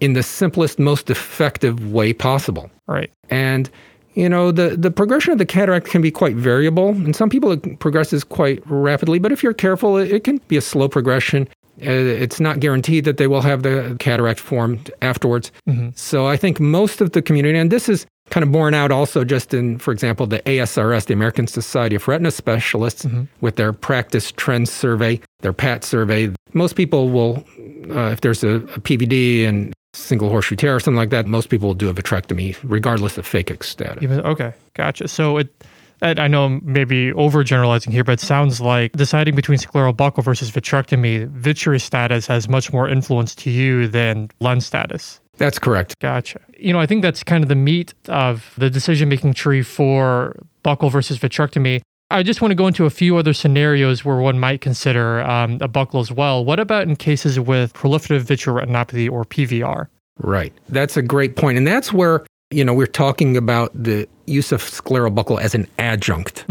in 0.00 0.14
the 0.14 0.22
simplest, 0.22 0.78
most 0.78 1.10
effective 1.10 1.92
way 1.92 2.12
possible. 2.12 2.70
Right. 2.86 3.10
And 3.28 3.70
you 4.14 4.28
know 4.28 4.50
the 4.50 4.76
the 4.76 4.90
progression 4.90 5.32
of 5.32 5.38
the 5.38 5.46
cataract 5.46 5.86
can 5.86 6.02
be 6.02 6.10
quite 6.10 6.34
variable, 6.34 6.88
and 6.88 7.14
some 7.14 7.30
people 7.30 7.52
it 7.52 7.78
progresses 7.78 8.24
quite 8.24 8.60
rapidly. 8.66 9.20
But 9.20 9.30
if 9.30 9.42
you're 9.42 9.54
careful, 9.54 9.96
it, 9.96 10.10
it 10.10 10.24
can 10.24 10.38
be 10.48 10.56
a 10.56 10.60
slow 10.60 10.88
progression. 10.88 11.48
Uh, 11.80 11.92
It's 12.24 12.40
not 12.40 12.60
guaranteed 12.60 13.04
that 13.04 13.16
they 13.16 13.26
will 13.26 13.40
have 13.42 13.62
the 13.62 13.96
cataract 14.00 14.40
formed 14.40 14.90
afterwards. 15.00 15.52
So 15.94 16.26
I 16.26 16.36
think 16.36 16.60
most 16.60 17.00
of 17.00 17.12
the 17.12 17.22
community, 17.22 17.58
and 17.58 17.70
this 17.70 17.88
is 17.88 18.04
kind 18.30 18.42
of 18.44 18.52
borne 18.52 18.74
out 18.74 18.90
also 18.90 19.24
just 19.24 19.52
in, 19.52 19.78
for 19.78 19.92
example, 19.92 20.26
the 20.26 20.40
ASRS, 20.40 21.06
the 21.06 21.14
American 21.14 21.46
Society 21.46 21.96
of 21.96 22.06
Retina 22.08 22.30
Specialists, 22.30 23.04
with 23.40 23.56
their 23.56 23.72
practice 23.72 24.32
trends 24.32 24.70
survey, 24.72 25.20
their 25.40 25.52
PAT 25.52 25.84
survey. 25.84 26.32
Most 26.52 26.76
people 26.76 27.10
will, 27.10 27.44
uh, 27.90 28.10
if 28.10 28.20
there's 28.20 28.42
a, 28.42 28.56
a 28.56 28.80
PVD 28.80 29.46
and 29.46 29.72
single 29.92 30.28
horseshoe 30.28 30.56
tear 30.56 30.76
or 30.76 30.80
something 30.80 30.96
like 30.96 31.10
that, 31.10 31.26
most 31.26 31.48
people 31.48 31.68
will 31.68 31.74
do 31.74 31.88
a 31.88 31.94
vitrectomy 31.94 32.56
regardless 32.62 33.18
of 33.18 33.26
phakic 33.26 33.64
status. 33.64 34.02
Even 34.02 34.20
okay, 34.20 34.52
gotcha. 34.74 35.08
So 35.08 35.38
it, 35.38 35.64
I 36.02 36.28
know 36.28 36.46
I'm 36.46 36.62
maybe 36.64 37.12
overgeneralizing 37.12 37.92
here, 37.92 38.04
but 38.04 38.12
it 38.12 38.20
sounds 38.20 38.60
like 38.60 38.92
deciding 38.92 39.34
between 39.34 39.58
scleral 39.58 39.94
buckle 39.94 40.22
versus 40.22 40.50
vitrectomy, 40.50 41.28
vitreous 41.28 41.84
status 41.84 42.26
has 42.26 42.48
much 42.48 42.72
more 42.72 42.88
influence 42.88 43.34
to 43.34 43.50
you 43.50 43.86
than 43.86 44.30
lens 44.40 44.64
status. 44.64 45.20
That's 45.40 45.58
correct. 45.58 45.98
Gotcha. 46.00 46.38
You 46.58 46.74
know, 46.74 46.78
I 46.78 46.84
think 46.84 47.00
that's 47.00 47.24
kind 47.24 47.42
of 47.42 47.48
the 47.48 47.54
meat 47.54 47.94
of 48.08 48.52
the 48.58 48.68
decision 48.68 49.08
making 49.08 49.32
tree 49.32 49.62
for 49.62 50.36
buckle 50.62 50.90
versus 50.90 51.18
vitrectomy. 51.18 51.80
I 52.10 52.22
just 52.22 52.42
want 52.42 52.50
to 52.50 52.54
go 52.54 52.66
into 52.66 52.84
a 52.84 52.90
few 52.90 53.16
other 53.16 53.32
scenarios 53.32 54.04
where 54.04 54.18
one 54.18 54.38
might 54.38 54.60
consider 54.60 55.22
um, 55.22 55.56
a 55.62 55.68
buckle 55.68 55.98
as 56.00 56.12
well. 56.12 56.44
What 56.44 56.60
about 56.60 56.82
in 56.82 56.94
cases 56.94 57.40
with 57.40 57.72
proliferative 57.72 58.24
vitreoretinopathy 58.24 59.10
or 59.10 59.24
PVR? 59.24 59.86
Right. 60.18 60.52
That's 60.68 60.98
a 60.98 61.02
great 61.02 61.36
point. 61.36 61.56
And 61.56 61.66
that's 61.66 61.90
where, 61.90 62.26
you 62.50 62.62
know, 62.62 62.74
we're 62.74 62.86
talking 62.86 63.38
about 63.38 63.70
the 63.74 64.06
use 64.26 64.52
of 64.52 64.60
scleral 64.60 65.14
buckle 65.14 65.38
as 65.38 65.54
an 65.54 65.66
adjunct. 65.78 66.44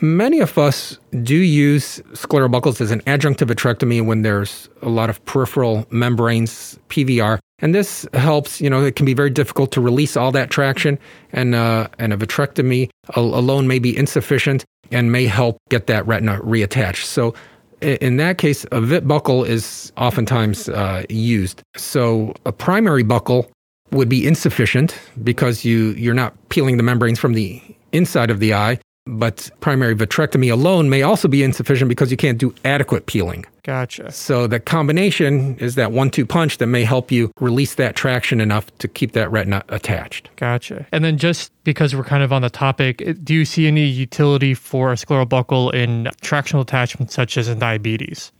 Many 0.00 0.40
of 0.40 0.58
us 0.58 0.98
do 1.22 1.36
use 1.36 2.00
scleral 2.14 2.50
buckles 2.50 2.80
as 2.80 2.90
an 2.90 3.00
adjunct 3.06 3.38
to 3.38 3.46
vitrectomy 3.46 4.04
when 4.04 4.22
there's 4.22 4.68
a 4.82 4.88
lot 4.88 5.08
of 5.08 5.24
peripheral 5.26 5.86
membranes, 5.90 6.76
PVR. 6.88 7.38
And 7.62 7.74
this 7.74 8.06
helps, 8.12 8.60
you 8.60 8.68
know, 8.68 8.84
it 8.84 8.96
can 8.96 9.06
be 9.06 9.14
very 9.14 9.30
difficult 9.30 9.72
to 9.72 9.80
release 9.80 10.16
all 10.16 10.32
that 10.32 10.50
traction, 10.50 10.98
and, 11.32 11.54
uh, 11.54 11.88
and 11.98 12.12
a 12.12 12.16
vitrectomy 12.16 12.90
alone 13.14 13.66
may 13.66 13.78
be 13.78 13.96
insufficient 13.96 14.64
and 14.90 15.10
may 15.10 15.26
help 15.26 15.56
get 15.70 15.86
that 15.86 16.06
retina 16.06 16.40
reattached. 16.40 17.04
So 17.04 17.34
in 17.80 18.16
that 18.18 18.38
case, 18.38 18.66
a 18.70 18.80
vit 18.80 19.06
buckle 19.08 19.44
is 19.44 19.92
oftentimes 19.96 20.68
uh, 20.68 21.04
used. 21.08 21.62
So 21.76 22.34
a 22.46 22.52
primary 22.52 23.02
buckle 23.02 23.50
would 23.90 24.08
be 24.08 24.26
insufficient 24.26 24.98
because 25.22 25.64
you 25.64 25.90
you're 25.90 26.14
not 26.14 26.34
peeling 26.48 26.76
the 26.76 26.82
membranes 26.82 27.18
from 27.18 27.34
the 27.34 27.60
inside 27.92 28.30
of 28.30 28.40
the 28.40 28.54
eye. 28.54 28.78
But 29.04 29.50
primary 29.60 29.96
vitrectomy 29.96 30.52
alone 30.52 30.88
may 30.88 31.02
also 31.02 31.26
be 31.26 31.42
insufficient 31.42 31.88
because 31.88 32.12
you 32.12 32.16
can't 32.16 32.38
do 32.38 32.54
adequate 32.64 33.06
peeling. 33.06 33.44
Gotcha. 33.64 34.12
So 34.12 34.46
the 34.46 34.60
combination 34.60 35.58
is 35.58 35.74
that 35.74 35.90
one-two 35.90 36.24
punch 36.24 36.58
that 36.58 36.68
may 36.68 36.84
help 36.84 37.10
you 37.10 37.32
release 37.40 37.74
that 37.76 37.96
traction 37.96 38.40
enough 38.40 38.76
to 38.78 38.86
keep 38.86 39.12
that 39.12 39.30
retina 39.32 39.64
attached. 39.70 40.30
Gotcha. 40.36 40.86
And 40.92 41.04
then 41.04 41.18
just 41.18 41.52
because 41.64 41.96
we're 41.96 42.04
kind 42.04 42.22
of 42.22 42.32
on 42.32 42.42
the 42.42 42.50
topic, 42.50 43.18
do 43.24 43.34
you 43.34 43.44
see 43.44 43.66
any 43.66 43.84
utility 43.84 44.54
for 44.54 44.92
a 44.92 44.94
scleral 44.94 45.28
buckle 45.28 45.70
in 45.70 46.08
tractional 46.22 46.60
attachments 46.60 47.12
such 47.12 47.36
as 47.36 47.48
in 47.48 47.58
diabetes? 47.58 48.30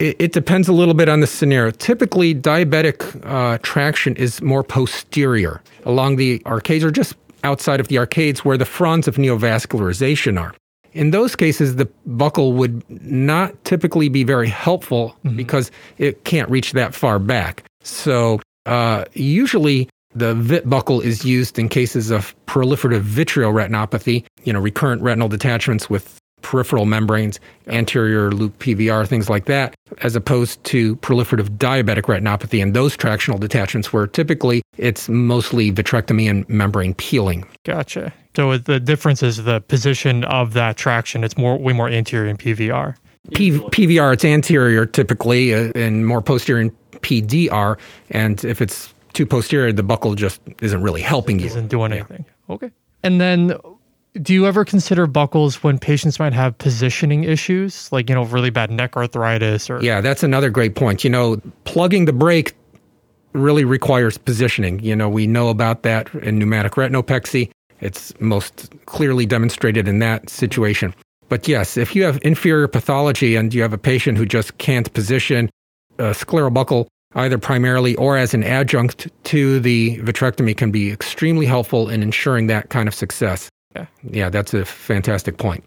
It, 0.00 0.16
it 0.18 0.32
depends 0.32 0.66
a 0.66 0.72
little 0.72 0.94
bit 0.94 1.08
on 1.08 1.20
the 1.20 1.26
scenario. 1.26 1.72
Typically, 1.72 2.34
diabetic 2.34 3.24
uh, 3.24 3.58
traction 3.62 4.16
is 4.16 4.40
more 4.40 4.64
posterior 4.64 5.62
along 5.84 6.16
the 6.16 6.42
arcades 6.46 6.82
or 6.82 6.90
just 6.90 7.14
outside 7.44 7.80
of 7.80 7.88
the 7.88 7.98
arcades 7.98 8.44
where 8.44 8.58
the 8.58 8.64
fronds 8.64 9.08
of 9.08 9.16
neovascularization 9.16 10.40
are. 10.40 10.54
In 10.92 11.10
those 11.12 11.36
cases, 11.36 11.76
the 11.76 11.88
buckle 12.04 12.52
would 12.54 12.82
not 13.02 13.64
typically 13.64 14.08
be 14.08 14.24
very 14.24 14.48
helpful 14.48 15.16
because 15.36 15.70
it 15.98 16.24
can't 16.24 16.50
reach 16.50 16.72
that 16.72 16.94
far 16.94 17.18
back. 17.18 17.62
So, 17.82 18.40
uh, 18.66 19.04
usually, 19.14 19.88
the 20.14 20.34
vit 20.34 20.68
buckle 20.68 21.00
is 21.00 21.24
used 21.24 21.58
in 21.58 21.68
cases 21.68 22.10
of 22.10 22.34
proliferative 22.46 23.02
vitreoretinopathy, 23.02 24.24
you 24.44 24.52
know, 24.52 24.60
recurrent 24.60 25.02
retinal 25.02 25.28
detachments 25.28 25.88
with 25.88 26.19
peripheral 26.50 26.84
membranes, 26.84 27.38
anterior 27.68 28.32
loop 28.32 28.58
PVR, 28.58 29.06
things 29.06 29.30
like 29.30 29.44
that, 29.44 29.72
as 29.98 30.16
opposed 30.16 30.62
to 30.64 30.96
proliferative 30.96 31.48
diabetic 31.58 32.02
retinopathy 32.02 32.60
and 32.60 32.74
those 32.74 32.96
tractional 32.96 33.38
detachments 33.38 33.92
where 33.92 34.08
typically 34.08 34.60
it's 34.76 35.08
mostly 35.08 35.70
vitrectomy 35.70 36.28
and 36.28 36.48
membrane 36.48 36.92
peeling. 36.94 37.46
Gotcha. 37.64 38.12
So 38.34 38.58
the 38.58 38.80
difference 38.80 39.22
is 39.22 39.44
the 39.44 39.60
position 39.60 40.24
of 40.24 40.54
that 40.54 40.76
traction. 40.76 41.22
It's 41.22 41.38
more 41.38 41.56
way 41.56 41.72
more 41.72 41.88
anterior 41.88 42.28
in 42.28 42.36
PVR. 42.36 42.96
P- 43.32 43.52
PVR, 43.52 44.12
it's 44.12 44.24
anterior 44.24 44.86
typically 44.86 45.54
uh, 45.54 45.70
and 45.76 46.04
more 46.04 46.20
posterior 46.20 46.62
in 46.62 46.70
PDR. 46.96 47.78
And 48.10 48.44
if 48.44 48.60
it's 48.60 48.92
too 49.12 49.24
posterior, 49.24 49.72
the 49.72 49.84
buckle 49.84 50.16
just 50.16 50.40
isn't 50.60 50.82
really 50.82 51.02
helping 51.02 51.38
you. 51.38 51.46
Isn't 51.46 51.68
doing 51.68 51.92
anything. 51.92 52.24
Okay. 52.48 52.72
And 53.04 53.20
then 53.20 53.54
do 54.14 54.34
you 54.34 54.46
ever 54.46 54.64
consider 54.64 55.06
buckles 55.06 55.62
when 55.62 55.78
patients 55.78 56.18
might 56.18 56.32
have 56.32 56.56
positioning 56.58 57.24
issues, 57.24 57.90
like, 57.92 58.08
you 58.08 58.14
know, 58.14 58.24
really 58.24 58.50
bad 58.50 58.70
neck 58.70 58.96
arthritis 58.96 59.70
or 59.70 59.80
Yeah, 59.82 60.00
that's 60.00 60.22
another 60.22 60.50
great 60.50 60.74
point. 60.74 61.04
You 61.04 61.10
know, 61.10 61.40
plugging 61.64 62.06
the 62.06 62.12
break 62.12 62.54
really 63.32 63.64
requires 63.64 64.18
positioning. 64.18 64.80
You 64.80 64.96
know, 64.96 65.08
we 65.08 65.26
know 65.26 65.48
about 65.48 65.82
that 65.84 66.12
in 66.14 66.38
pneumatic 66.38 66.72
retinopexy. 66.72 67.50
It's 67.80 68.12
most 68.20 68.70
clearly 68.86 69.26
demonstrated 69.26 69.86
in 69.86 70.00
that 70.00 70.28
situation. 70.28 70.94
But 71.28 71.46
yes, 71.46 71.76
if 71.76 71.94
you 71.94 72.02
have 72.02 72.18
inferior 72.22 72.66
pathology 72.66 73.36
and 73.36 73.54
you 73.54 73.62
have 73.62 73.72
a 73.72 73.78
patient 73.78 74.18
who 74.18 74.26
just 74.26 74.58
can't 74.58 74.92
position 74.92 75.48
a 75.98 76.10
scleral 76.10 76.52
buckle 76.52 76.88
either 77.14 77.38
primarily 77.38 77.94
or 77.96 78.16
as 78.16 78.34
an 78.34 78.42
adjunct 78.42 79.08
to 79.24 79.60
the 79.60 79.98
vitrectomy 79.98 80.56
can 80.56 80.70
be 80.70 80.90
extremely 80.90 81.46
helpful 81.46 81.88
in 81.88 82.02
ensuring 82.02 82.48
that 82.48 82.70
kind 82.70 82.88
of 82.88 82.94
success. 82.94 83.48
Yeah. 83.74 83.86
Yeah, 84.02 84.30
that's 84.30 84.54
a 84.54 84.64
fantastic 84.64 85.38
point. 85.38 85.64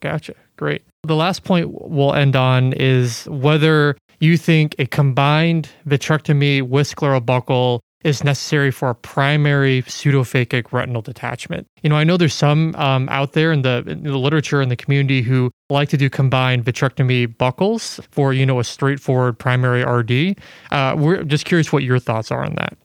Gotcha. 0.00 0.34
Great. 0.56 0.82
The 1.04 1.16
last 1.16 1.44
point 1.44 1.70
we'll 1.70 2.14
end 2.14 2.36
on 2.36 2.72
is 2.72 3.24
whether 3.26 3.96
you 4.20 4.36
think 4.36 4.74
a 4.78 4.86
combined 4.86 5.68
vitrectomy 5.86 6.62
with 6.62 6.94
scleral 6.94 7.24
buckle 7.24 7.80
is 8.04 8.24
necessary 8.24 8.70
for 8.70 8.90
a 8.90 8.94
primary 8.94 9.82
pseudophakic 9.82 10.72
retinal 10.72 11.02
detachment. 11.02 11.66
You 11.82 11.90
know, 11.90 11.96
I 11.96 12.04
know 12.04 12.16
there's 12.16 12.34
some 12.34 12.74
um, 12.76 13.08
out 13.08 13.32
there 13.32 13.52
in 13.52 13.62
the, 13.62 13.84
in 13.86 14.02
the 14.02 14.18
literature 14.18 14.60
in 14.60 14.68
the 14.68 14.76
community 14.76 15.22
who 15.22 15.50
like 15.70 15.88
to 15.90 15.96
do 15.96 16.10
combined 16.10 16.64
vitrectomy 16.64 17.36
buckles 17.38 18.00
for, 18.10 18.32
you 18.32 18.44
know, 18.44 18.58
a 18.58 18.64
straightforward 18.64 19.38
primary 19.38 19.84
RD. 19.84 20.38
Uh, 20.70 20.96
we're 20.98 21.22
just 21.24 21.44
curious 21.44 21.72
what 21.72 21.84
your 21.84 21.98
thoughts 21.98 22.30
are 22.30 22.44
on 22.44 22.54
that. 22.56 22.76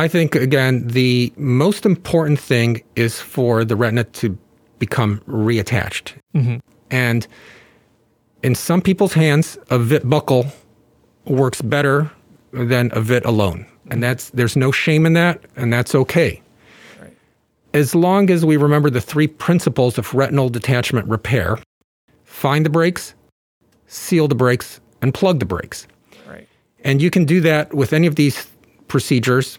I 0.00 0.08
think, 0.08 0.34
again, 0.34 0.88
the 0.88 1.30
most 1.36 1.84
important 1.84 2.40
thing 2.40 2.82
is 2.96 3.20
for 3.20 3.66
the 3.66 3.76
retina 3.76 4.04
to 4.04 4.38
become 4.78 5.20
reattached. 5.28 6.14
Mm-hmm. 6.34 6.56
And 6.90 7.26
in 8.42 8.54
some 8.54 8.80
people's 8.80 9.12
hands, 9.12 9.58
a 9.68 9.78
vit 9.78 10.08
buckle 10.08 10.46
works 11.26 11.60
better 11.60 12.10
than 12.50 12.90
a 12.94 13.02
vit 13.02 13.26
alone. 13.26 13.66
And 13.66 13.90
mm-hmm. 13.90 14.00
that's 14.00 14.30
there's 14.30 14.56
no 14.56 14.72
shame 14.72 15.04
in 15.04 15.12
that, 15.12 15.44
and 15.54 15.70
that's 15.70 15.94
okay. 15.94 16.40
As 17.74 17.94
long 17.94 18.30
as 18.30 18.42
we 18.42 18.56
remember 18.56 18.88
the 18.88 19.02
three 19.02 19.28
principles 19.28 19.98
of 19.98 20.14
retinal 20.14 20.48
detachment 20.48 21.08
repair 21.08 21.58
find 22.24 22.64
the 22.64 22.70
breaks, 22.70 23.14
seal 23.86 24.28
the 24.28 24.34
breaks, 24.34 24.80
and 25.02 25.12
plug 25.12 25.40
the 25.40 25.44
breaks. 25.44 25.86
Right. 26.26 26.48
And 26.84 27.02
you 27.02 27.10
can 27.10 27.26
do 27.26 27.42
that 27.42 27.74
with 27.74 27.92
any 27.92 28.06
of 28.06 28.14
these 28.14 28.46
procedures, 28.88 29.58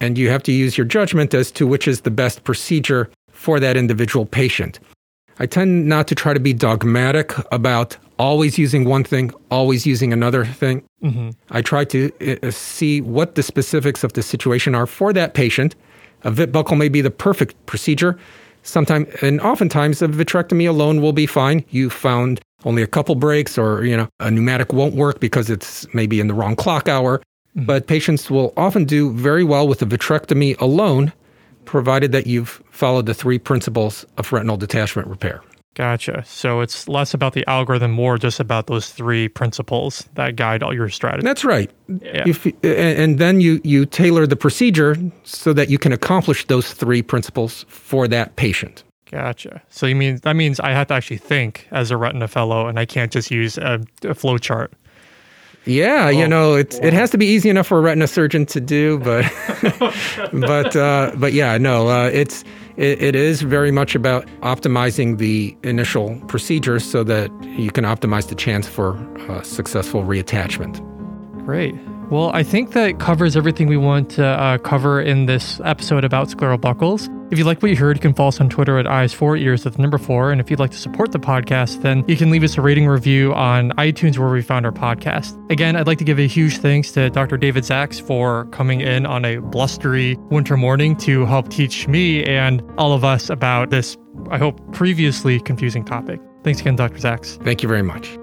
and 0.00 0.18
you 0.18 0.28
have 0.30 0.42
to 0.44 0.52
use 0.52 0.76
your 0.76 0.86
judgment 0.86 1.34
as 1.34 1.50
to 1.52 1.66
which 1.66 1.88
is 1.88 2.02
the 2.02 2.10
best 2.10 2.44
procedure 2.44 3.08
for 3.30 3.60
that 3.60 3.76
individual 3.76 4.26
patient. 4.26 4.78
I 5.38 5.46
tend 5.46 5.88
not 5.88 6.06
to 6.08 6.14
try 6.14 6.32
to 6.32 6.40
be 6.40 6.52
dogmatic 6.52 7.32
about 7.52 7.96
always 8.18 8.56
using 8.58 8.84
one 8.84 9.02
thing, 9.04 9.32
always 9.50 9.84
using 9.86 10.12
another 10.12 10.44
thing. 10.44 10.84
I 11.50 11.60
try 11.60 11.84
to 11.86 12.10
uh, 12.42 12.50
see 12.50 13.00
what 13.00 13.34
the 13.34 13.42
specifics 13.42 14.04
of 14.04 14.12
the 14.12 14.22
situation 14.22 14.74
are 14.74 14.86
for 14.86 15.12
that 15.12 15.34
patient. 15.34 15.74
A 16.22 16.30
vit 16.30 16.52
buckle 16.52 16.76
may 16.76 16.88
be 16.88 17.00
the 17.00 17.10
perfect 17.10 17.54
procedure. 17.66 18.16
Sometimes, 18.62 19.08
and 19.20 19.40
oftentimes, 19.40 20.00
a 20.00 20.08
vitrectomy 20.08 20.68
alone 20.68 21.02
will 21.02 21.12
be 21.12 21.26
fine. 21.26 21.64
You 21.70 21.90
found 21.90 22.40
only 22.64 22.82
a 22.82 22.86
couple 22.86 23.14
breaks, 23.14 23.58
or 23.58 23.84
you 23.84 23.96
know, 23.96 24.08
a 24.20 24.30
pneumatic 24.30 24.72
won't 24.72 24.94
work 24.94 25.20
because 25.20 25.50
it's 25.50 25.86
maybe 25.92 26.20
in 26.20 26.28
the 26.28 26.34
wrong 26.34 26.56
clock 26.56 26.88
hour. 26.88 27.20
Mm-hmm. 27.56 27.66
But 27.66 27.86
patients 27.86 28.30
will 28.30 28.52
often 28.56 28.84
do 28.84 29.12
very 29.12 29.44
well 29.44 29.68
with 29.68 29.80
a 29.82 29.86
vitrectomy 29.86 30.60
alone, 30.60 31.12
provided 31.64 32.12
that 32.12 32.26
you've 32.26 32.62
followed 32.70 33.06
the 33.06 33.14
three 33.14 33.38
principles 33.38 34.04
of 34.18 34.32
retinal 34.32 34.56
detachment 34.56 35.08
repair. 35.08 35.42
Gotcha. 35.74 36.22
So 36.24 36.60
it's 36.60 36.88
less 36.88 37.14
about 37.14 37.32
the 37.32 37.44
algorithm, 37.48 37.90
more 37.90 38.16
just 38.16 38.38
about 38.38 38.68
those 38.68 38.90
three 38.90 39.28
principles 39.28 40.08
that 40.14 40.36
guide 40.36 40.62
all 40.62 40.72
your 40.72 40.88
strategy. 40.88 41.24
That's 41.24 41.44
right. 41.44 41.68
Yeah. 41.88 42.24
If, 42.26 42.46
and 42.46 42.54
and 42.64 43.18
then 43.18 43.40
you, 43.40 43.60
you 43.64 43.84
tailor 43.84 44.26
the 44.26 44.36
procedure 44.36 44.96
so 45.24 45.52
that 45.52 45.70
you 45.70 45.78
can 45.78 45.92
accomplish 45.92 46.46
those 46.46 46.72
three 46.72 47.02
principles 47.02 47.64
for 47.68 48.06
that 48.08 48.36
patient. 48.36 48.84
Gotcha. 49.10 49.62
So 49.68 49.86
you 49.86 49.96
mean 49.96 50.18
that 50.22 50.36
means 50.36 50.60
I 50.60 50.70
have 50.70 50.86
to 50.88 50.94
actually 50.94 51.18
think 51.18 51.66
as 51.72 51.90
a 51.90 51.96
retina 51.96 52.28
fellow, 52.28 52.68
and 52.68 52.78
I 52.78 52.86
can't 52.86 53.10
just 53.10 53.32
use 53.32 53.58
a, 53.58 53.80
a 54.04 54.14
flow 54.14 54.38
chart. 54.38 54.72
Yeah, 55.66 56.10
you 56.10 56.28
know, 56.28 56.54
it 56.54 56.78
it 56.82 56.92
has 56.92 57.10
to 57.10 57.18
be 57.18 57.26
easy 57.26 57.48
enough 57.48 57.66
for 57.68 57.78
a 57.78 57.80
retina 57.80 58.06
surgeon 58.06 58.44
to 58.46 58.60
do, 58.60 58.98
but 58.98 59.24
but 60.32 60.76
uh, 60.76 61.12
but 61.16 61.32
yeah, 61.32 61.56
no, 61.56 61.88
uh, 61.88 62.10
it's 62.12 62.44
it, 62.76 63.02
it 63.02 63.14
is 63.14 63.40
very 63.42 63.70
much 63.70 63.94
about 63.94 64.26
optimizing 64.42 65.18
the 65.18 65.56
initial 65.62 66.20
procedure 66.28 66.78
so 66.80 67.02
that 67.04 67.30
you 67.44 67.70
can 67.70 67.84
optimize 67.84 68.28
the 68.28 68.34
chance 68.34 68.68
for 68.68 68.96
uh, 69.30 69.42
successful 69.42 70.02
reattachment. 70.02 70.80
Great. 71.44 71.74
Well, 72.10 72.30
I 72.34 72.42
think 72.42 72.72
that 72.72 73.00
covers 73.00 73.36
everything 73.36 73.66
we 73.66 73.76
want 73.76 74.10
to 74.10 74.24
uh, 74.24 74.58
cover 74.58 75.00
in 75.00 75.26
this 75.26 75.60
episode 75.64 76.04
about 76.04 76.28
scleral 76.28 76.60
buckles. 76.60 77.08
If 77.30 77.38
you 77.38 77.44
like 77.44 77.62
what 77.62 77.70
you 77.70 77.76
heard, 77.76 77.96
you 77.96 78.00
can 78.00 78.14
follow 78.14 78.28
us 78.28 78.40
on 78.40 78.48
Twitter 78.48 78.78
at 78.78 78.86
eyes4ears 78.86 79.64
with 79.64 79.74
the 79.74 79.82
number 79.82 79.98
four. 79.98 80.30
And 80.30 80.40
if 80.40 80.50
you'd 80.50 80.60
like 80.60 80.70
to 80.72 80.76
support 80.76 81.12
the 81.12 81.18
podcast, 81.18 81.82
then 81.82 82.04
you 82.06 82.16
can 82.16 82.30
leave 82.30 82.44
us 82.44 82.56
a 82.58 82.60
rating 82.60 82.86
review 82.86 83.32
on 83.34 83.70
iTunes 83.72 84.18
where 84.18 84.28
we 84.28 84.42
found 84.42 84.66
our 84.66 84.72
podcast. 84.72 85.34
Again, 85.50 85.74
I'd 85.76 85.86
like 85.86 85.98
to 85.98 86.04
give 86.04 86.18
a 86.18 86.28
huge 86.28 86.58
thanks 86.58 86.92
to 86.92 87.10
Dr. 87.10 87.36
David 87.36 87.64
Zacks 87.64 88.00
for 88.00 88.44
coming 88.46 88.82
in 88.82 89.06
on 89.06 89.24
a 89.24 89.38
blustery 89.38 90.16
winter 90.30 90.56
morning 90.56 90.96
to 90.98 91.24
help 91.24 91.48
teach 91.48 91.88
me 91.88 92.22
and 92.24 92.62
all 92.78 92.92
of 92.92 93.02
us 93.02 93.30
about 93.30 93.70
this, 93.70 93.96
I 94.30 94.38
hope, 94.38 94.60
previously 94.72 95.40
confusing 95.40 95.84
topic. 95.84 96.20
Thanks 96.44 96.60
again, 96.60 96.76
Dr. 96.76 96.98
Zacks. 96.98 97.42
Thank 97.42 97.62
you 97.62 97.68
very 97.68 97.82
much. 97.82 98.18